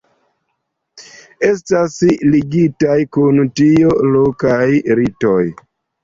[1.49, 1.97] Estas
[2.35, 4.63] ligitaj kun tio lokaj
[5.01, 5.43] ritoj.